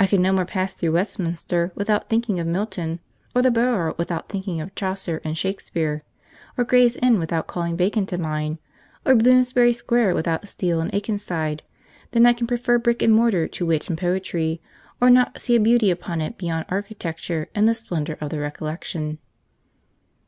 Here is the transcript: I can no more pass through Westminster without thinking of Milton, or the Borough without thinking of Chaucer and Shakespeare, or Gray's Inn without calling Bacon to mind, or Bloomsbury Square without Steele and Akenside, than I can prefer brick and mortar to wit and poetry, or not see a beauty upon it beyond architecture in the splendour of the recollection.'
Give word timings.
I 0.00 0.08
can 0.08 0.20
no 0.20 0.32
more 0.32 0.44
pass 0.44 0.72
through 0.72 0.90
Westminster 0.90 1.70
without 1.76 2.08
thinking 2.08 2.40
of 2.40 2.48
Milton, 2.48 2.98
or 3.32 3.42
the 3.42 3.50
Borough 3.52 3.94
without 3.96 4.28
thinking 4.28 4.60
of 4.60 4.74
Chaucer 4.74 5.20
and 5.22 5.38
Shakespeare, 5.38 6.02
or 6.58 6.64
Gray's 6.64 6.96
Inn 6.96 7.20
without 7.20 7.46
calling 7.46 7.76
Bacon 7.76 8.04
to 8.06 8.18
mind, 8.18 8.58
or 9.06 9.14
Bloomsbury 9.14 9.72
Square 9.72 10.16
without 10.16 10.48
Steele 10.48 10.80
and 10.80 10.90
Akenside, 10.92 11.60
than 12.10 12.26
I 12.26 12.32
can 12.32 12.48
prefer 12.48 12.76
brick 12.78 13.02
and 13.02 13.14
mortar 13.14 13.46
to 13.46 13.66
wit 13.66 13.88
and 13.88 13.96
poetry, 13.96 14.60
or 15.00 15.10
not 15.10 15.40
see 15.40 15.54
a 15.54 15.60
beauty 15.60 15.92
upon 15.92 16.20
it 16.20 16.36
beyond 16.38 16.64
architecture 16.68 17.46
in 17.54 17.66
the 17.66 17.74
splendour 17.76 18.16
of 18.20 18.30
the 18.30 18.40
recollection.' 18.40 19.18